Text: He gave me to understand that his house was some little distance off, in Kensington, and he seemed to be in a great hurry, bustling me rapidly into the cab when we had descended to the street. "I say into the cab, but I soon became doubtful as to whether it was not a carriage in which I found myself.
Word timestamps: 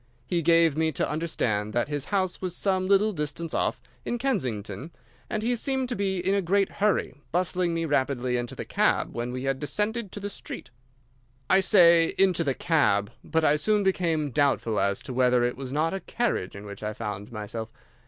He 0.25 0.41
gave 0.41 0.75
me 0.75 0.91
to 0.93 1.07
understand 1.07 1.73
that 1.73 1.87
his 1.87 2.05
house 2.05 2.41
was 2.41 2.55
some 2.55 2.87
little 2.87 3.11
distance 3.11 3.53
off, 3.53 3.79
in 4.03 4.17
Kensington, 4.17 4.89
and 5.29 5.43
he 5.43 5.55
seemed 5.55 5.89
to 5.89 5.95
be 5.95 6.17
in 6.17 6.33
a 6.33 6.41
great 6.41 6.69
hurry, 6.69 7.13
bustling 7.31 7.75
me 7.75 7.85
rapidly 7.85 8.35
into 8.35 8.55
the 8.55 8.65
cab 8.65 9.13
when 9.13 9.31
we 9.31 9.43
had 9.43 9.59
descended 9.59 10.11
to 10.11 10.19
the 10.19 10.27
street. 10.31 10.71
"I 11.51 11.59
say 11.59 12.15
into 12.17 12.43
the 12.43 12.55
cab, 12.55 13.11
but 13.23 13.43
I 13.43 13.57
soon 13.57 13.83
became 13.83 14.31
doubtful 14.31 14.79
as 14.79 15.01
to 15.03 15.13
whether 15.13 15.43
it 15.43 15.55
was 15.55 15.71
not 15.71 15.93
a 15.93 15.99
carriage 15.99 16.55
in 16.55 16.65
which 16.65 16.81
I 16.81 16.93
found 16.93 17.31
myself. 17.31 17.71